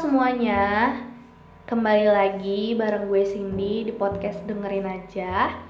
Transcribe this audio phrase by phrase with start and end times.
[0.00, 0.96] semuanya,
[1.68, 5.60] kembali lagi bareng gue Cindy di podcast dengerin aja.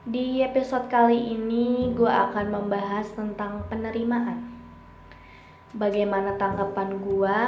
[0.00, 4.48] Di episode kali ini gue akan membahas tentang penerimaan.
[5.76, 7.38] Bagaimana tanggapan gue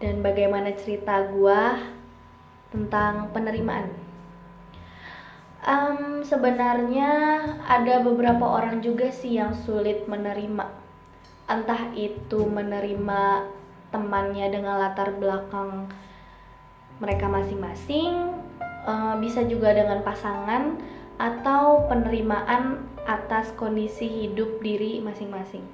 [0.00, 1.60] dan bagaimana cerita gue
[2.72, 3.92] tentang penerimaan.
[5.68, 7.12] Um, sebenarnya
[7.68, 10.64] ada beberapa orang juga sih yang sulit menerima,
[11.44, 13.52] entah itu menerima
[13.96, 15.88] temannya dengan latar belakang
[17.00, 18.36] mereka masing-masing,
[18.84, 20.76] uh, bisa juga dengan pasangan
[21.16, 25.64] atau penerimaan atas kondisi hidup diri masing-masing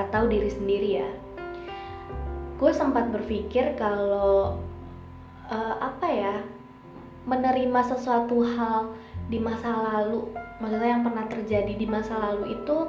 [0.00, 1.10] atau diri sendiri ya.
[2.56, 4.56] Gue sempat berpikir kalau
[5.52, 6.36] uh, apa ya
[7.28, 8.96] menerima sesuatu hal
[9.28, 10.24] di masa lalu,
[10.56, 12.88] maksudnya yang pernah terjadi di masa lalu itu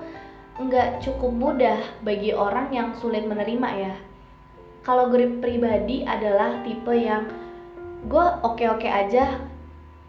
[0.60, 3.96] nggak cukup mudah bagi orang yang sulit menerima ya
[4.82, 7.30] kalau gue pribadi adalah tipe yang
[8.10, 9.38] gue oke-oke aja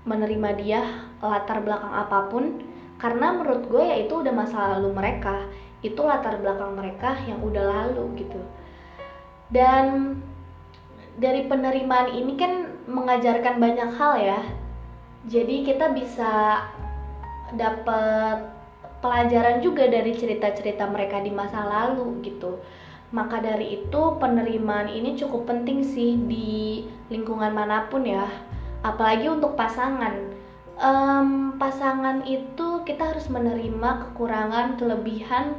[0.09, 0.81] menerima dia
[1.21, 2.45] latar belakang apa pun.
[2.97, 5.45] Karena menurut gue ya itu udah masa lalu mereka.
[5.85, 8.41] Itu latar belakang mereka yang udah lalu gitu.
[9.53, 10.17] Dan
[11.21, 14.41] dari penerimaan ini kan mengajarkan banyak hal ya.
[15.29, 16.65] Jadi kita bisa
[17.53, 18.49] dapat
[19.05, 22.57] pelajaran juga dari cerita-cerita mereka di masa lalu gitu
[23.13, 28.25] maka dari itu penerimaan ini cukup penting sih di lingkungan mana pun ya,
[28.81, 30.33] apalagi untuk pasangan.
[30.81, 35.55] Um, pasangan itu kita harus menerima kekurangan, kelebihan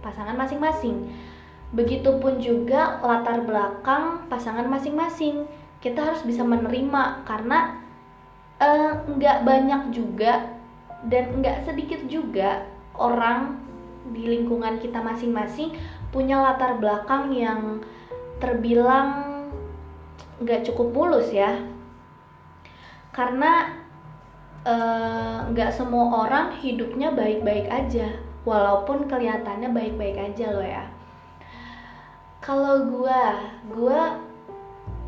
[0.00, 1.12] pasangan masing-masing.
[1.76, 5.44] Begitupun juga latar belakang pasangan masing-masing.
[5.84, 7.84] Kita harus bisa menerima karena
[9.04, 10.56] nggak uh, banyak juga
[11.04, 12.64] dan nggak sedikit juga
[12.96, 13.63] orang
[14.12, 15.72] di lingkungan kita masing-masing
[16.12, 17.80] punya latar belakang yang
[18.42, 19.32] terbilang
[20.42, 21.64] nggak cukup mulus ya.
[23.14, 23.70] Karena
[24.66, 28.10] eh, nggak uh, semua orang hidupnya baik-baik aja
[28.44, 30.84] walaupun kelihatannya baik-baik aja loh ya.
[32.44, 33.22] Kalau gue
[33.72, 34.00] gue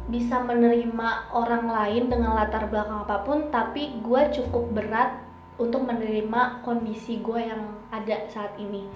[0.07, 5.19] bisa menerima orang lain dengan latar belakang apa pun tapi gue cukup berat
[5.59, 8.87] untuk menerima kondisi gue yang ada saat ini.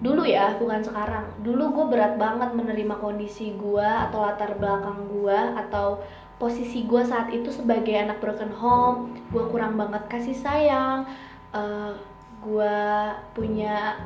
[0.00, 1.28] Dulu ya bukan sekarang.
[1.44, 6.00] Dulu gue berat banget menerima kondisi gue atau latar belakang gue atau
[6.40, 9.12] posisi gue saat itu sebagai anak broken home.
[9.28, 11.04] Gue kurang banget kasih sayang.
[11.52, 11.92] Uh, eh,
[12.40, 12.76] gue
[13.36, 14.00] punya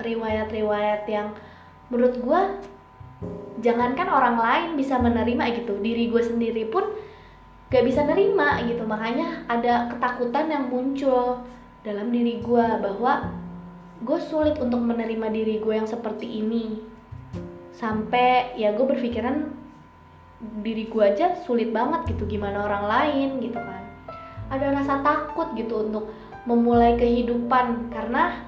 [0.00, 1.36] riwayat-riwayat yang
[1.92, 2.40] menurut gue
[3.60, 6.88] jangankan orang lain bisa menerima gitu diri gue sendiri pun
[7.68, 8.88] gak bisa nerima gitu.
[8.88, 11.44] Makanya ada ketakutan yang muncul
[11.82, 13.26] dalam diri gue bahwa
[14.02, 16.78] gue sulit untuk menerima diri gue yang seperti ini.
[17.74, 19.50] Sampai ya gue berpikiran
[20.62, 23.82] diri gue aja sulit banget gitu gimana orang lain gitu kan.
[24.50, 26.10] Ada rasa takut gitu untuk
[26.46, 28.42] memulai kehidupan karena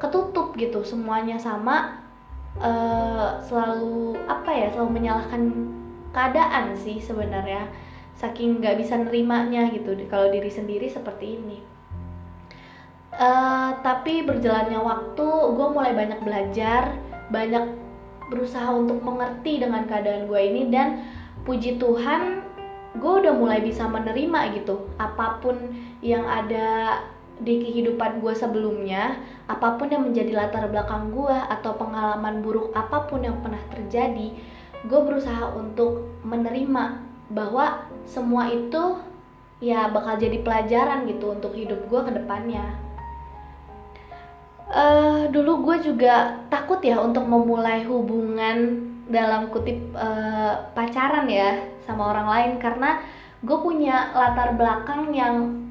[0.00, 2.04] ketutup gitu semuanya sama
[2.60, 5.42] uh, selalu apa ya selalu menyalahkan
[6.16, 7.68] keadaan sih sebenarnya.
[8.16, 11.77] Saking nggak bisa nerimanya gitu kalau diri sendiri seperti ini
[13.14, 16.96] uh, tapi berjalannya waktu gue mulai banyak belajar
[17.28, 17.76] banyak
[18.28, 21.04] berusaha untuk mengerti dengan keadaan gue ini dan
[21.48, 22.44] puji Tuhan
[22.96, 25.56] gue udah mulai bisa menerima gitu apa pun
[26.04, 27.00] yang ada
[27.38, 33.06] di kehidupan gue sebelumnya apa pun yang menjadi latar belakang gue atau pengalaman buruk apa
[33.06, 34.34] pun yang pernah terjadi
[34.84, 38.98] gue berusaha untuk menerima bahwa semua itu
[39.62, 42.87] ya bakal jadi pelajaran gitu untuk hidup gue ke depannya
[44.72, 52.12] uh, dulu gue juga takut ya untuk memulai hubungan dalam kutip uh, pacaran ya sama
[52.12, 52.52] orang lain.
[52.60, 53.00] Karena
[53.40, 55.64] gue punya latar belakang yang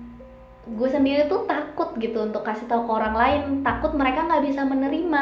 [0.68, 3.41] gue sendiri tuh takut gitu untuk kasih tahu ke orang lain.
[3.62, 5.22] Takut mereka nggak bisa menerima.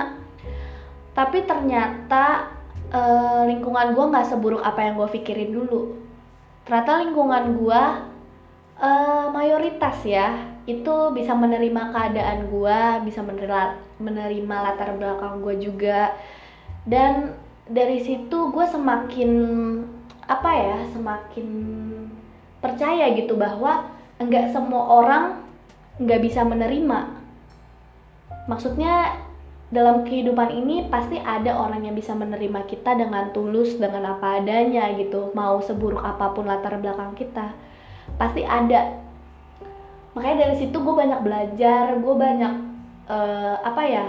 [1.16, 2.52] Tapi ternyata
[2.92, 5.96] uh, lingkungan gue nggak seburuk apa yang gue pikirin dulu.
[6.66, 7.82] Ternyata lingkungan gue
[8.80, 16.16] uh, mayoritas ya itu bisa menerima keadaan gue bisa menerima menerima latar belakang gue juga.
[16.86, 17.34] Dan
[17.66, 19.32] dari situ gue semakin
[20.26, 21.48] apa ya semakin
[22.62, 25.24] percaya gitu bahwa enggak semua orang
[26.02, 27.14] nggak bisa menerima.
[28.50, 29.22] Maksudnya
[29.74, 34.94] dalam kehidupan ini pasti ada orang yang bisa menerima kita dengan tulus dengan apa adanya
[34.98, 35.30] gitu.
[35.38, 37.54] Mau seburuk apa pun latar belakang kita
[38.16, 39.02] pasti ada.
[40.16, 42.54] Makanya dari situ gue banyak belajar gue banyak
[43.12, 44.08] uh, apa ya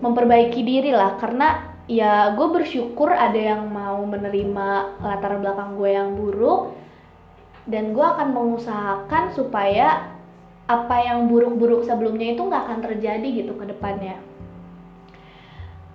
[0.00, 1.20] memperbaiki diri lah.
[1.20, 6.78] Karena ya gue bersyukur ada yang mau menerima latar belakang gue yang buruk
[7.66, 10.10] dan gue akan mengusahakan supaya
[10.66, 14.18] apa yang buruk-buruk sebelumnya itu nggak akan terjadi gitu ke depannya.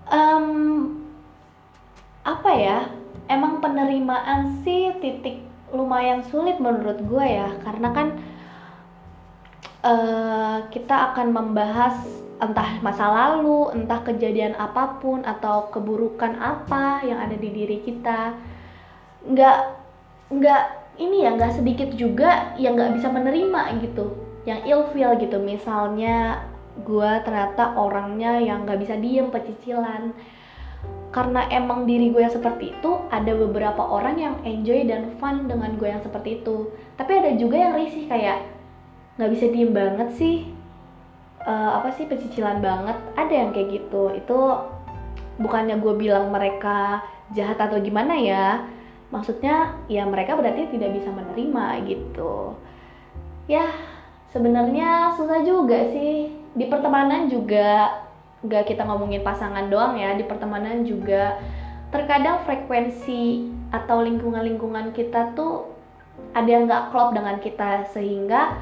[0.08, 0.48] Um,
[2.24, 2.80] apa ya
[3.31, 8.08] emang penerimaan sih titik lumayan sulit menurut gue ya karena kan
[9.84, 11.96] uh, kita akan membahas
[12.38, 18.38] entah masa lalu, entah kejadian apa pun atau keburukan apa yang ada di diri kita,
[19.25, 19.58] nggak
[20.30, 20.64] nggak
[21.02, 24.14] ini ya nggak sedikit juga yang nggak bisa menerima gitu,
[24.46, 25.42] yang ilfeel gitu.
[25.42, 26.46] Misalnya
[26.86, 30.14] gue ternyata orangnya yang nggak bisa diem pecicilan
[31.07, 35.80] karena emang diri gue yang seperti itu ada beberapa orang yang enjoy dan fun dengan
[35.80, 36.68] gue yang seperti itu.
[37.00, 38.44] Tapi ada juga yang risih kayak
[39.15, 40.36] nggak bisa diem banget sih.
[41.48, 42.98] Uh, apa sih pecicilan banget.
[43.15, 44.12] Ada yang kayak gitu.
[44.19, 44.39] Itu
[45.39, 47.01] bukannya gue bilang mereka
[47.31, 48.68] jahat atau gimana ya.
[49.07, 52.51] Maksudnya ya mereka berarti tidak bisa menerima gitu.
[53.48, 53.63] Ya
[54.36, 56.36] sebenarnya susah juga sih.
[56.51, 58.06] Di pertemanan juga
[58.45, 61.42] gak kita ngomongin pasangan doang ya di pertemanan juga.
[61.89, 65.72] Terkadang frekuensi atau lingkungan-lingkungan kita tuh
[66.36, 68.60] ada yang nggak klop dengan kita sehingga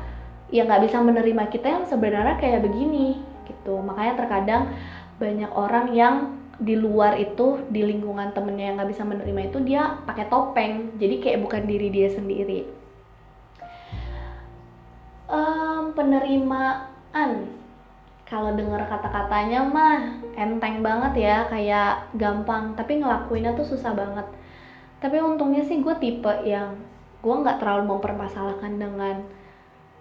[0.54, 3.20] ya nggak bisa menerima kita yang sebenarnya kayak begini
[3.50, 3.82] gitu.
[3.82, 4.64] Makanya terkadang
[5.18, 6.16] banyak orang yang
[6.56, 10.96] di luar itu di lingkungan temennya yang nggak bisa menerima itu dia pakai topeng.
[11.02, 12.62] Jadi kayak bukan diri dia sendiri.
[15.26, 17.50] Um, penerimaan
[18.26, 22.74] kalau denger kata-katanya mah enteng banget ya kayak gampang.
[22.74, 24.26] Tapi ngelakuinnya tuh susah banget.
[24.98, 26.74] Tapi untungnya sih gue tipe yang
[27.22, 29.22] gue nggak terlalu mempermasalahkan dengan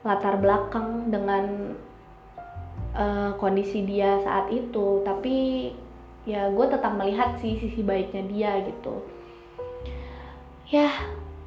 [0.04, 1.76] latar belakang dengan
[2.96, 5.04] uh, kondisi dia saat itu.
[5.04, 5.68] Tapi
[6.24, 9.04] ya gue tetap melihat sih sisi baiknya dia gitu.
[10.72, 10.88] Ya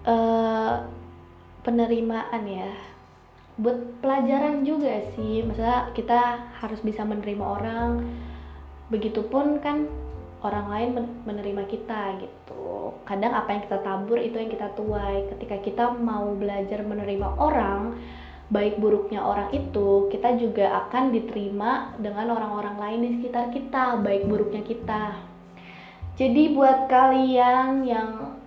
[0.06, 0.85] uh,
[1.65, 2.69] penerimaan ya
[3.57, 5.42] buat pelajaran juga sih.
[5.45, 8.06] Maksudnya kita harus bisa menerima orang.
[8.94, 9.89] Begitupun kan
[10.45, 10.89] orang lain
[11.25, 12.94] menerima kita gitu.
[13.04, 15.25] Kadang apa yang kita tabur itu yang kita tuai.
[15.33, 17.98] Ketika kita mau belajar menerima orang
[18.48, 24.24] baik buruknya orang itu kita juga akan diterima dengan orang-orang lain di sekitar kita baik
[24.24, 25.19] buruknya kita.
[26.15, 28.39] Jadi buat kalian yang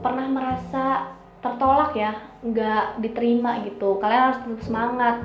[0.00, 1.14] pernah merasa
[1.44, 3.96] tertolak ya nggak diterima gitu.
[3.98, 5.16] Kalian harus tetap semangat.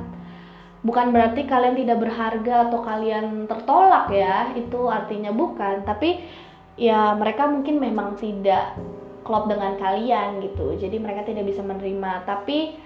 [0.80, 5.84] Bukan berarti kalian tidak berharga atau kalian tertolak ya itu artinya bukan.
[5.84, 6.24] Tapi
[6.80, 8.80] ya mereka mungkin memang tidak
[9.28, 10.80] klop dengan kalian gitu.
[10.80, 12.24] Jadi mereka tidak bisa menerima.
[12.24, 12.80] Tapi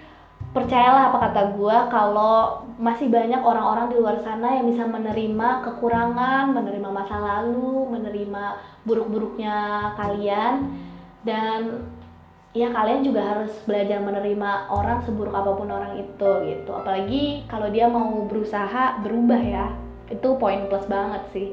[0.50, 6.54] percayalah apa kata gue kalau masih banyak orang-orang di luar sana yang bisa menerima kekurangan
[6.54, 9.56] menerima masa lalu menerima buruk-buruknya
[9.94, 10.74] kalian.
[11.24, 11.86] Dan
[12.54, 16.70] ya kalian juga harus belajar menerima orang seburuk apa pun orang itu gitu.
[16.70, 19.66] Apalagi kalau dia mau berusaha berubah ya
[20.06, 21.48] itu poin plus banget sih.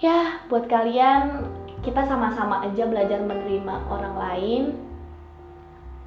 [0.00, 1.44] Ya buat kalian
[1.84, 4.64] kita sama-sama aja belajar menerima orang lain.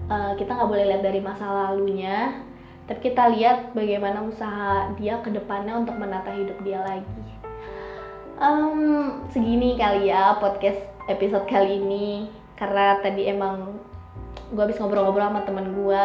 [0.09, 2.41] Uh, kita nggak boleh lihat dari masa lalunya
[2.89, 7.21] tapi kita lihat bagaimana usaha dia ke depannya untuk menata hidup dia lagi.
[8.41, 13.79] Um, segini kali ya podcast episode kali ini karena tadi emang
[14.51, 16.03] gue habis ngobrol-ngobrol sama temen gue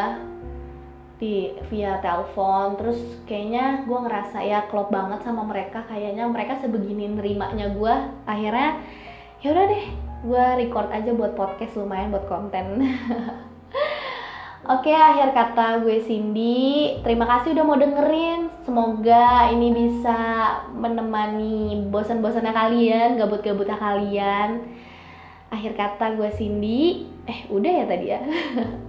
[1.19, 1.35] di
[1.71, 7.75] via telepon terus kayaknya gue ngerasa ya klop banget sama mereka kayaknya mereka sebegini nerimanya
[7.75, 7.95] gue
[8.31, 8.79] akhirnya
[9.43, 9.87] ya udah deh
[10.25, 12.67] gue record aja buat podcast lumayan buat konten
[14.65, 16.97] Oke, akhir kata gue Cindy.
[17.05, 18.49] Terima kasih udah mau dengerin.
[18.65, 20.17] Semoga ini bisa
[20.73, 24.65] menemani bosan-bosannya kalian, gabut-gabutnya kalian
[25.55, 27.07] akhir kata gue Cindy.
[27.31, 28.21] Eh udah ya tadi ya?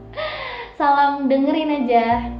[0.81, 2.35] Salam dengerin aja